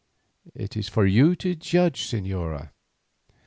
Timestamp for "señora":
2.09-2.71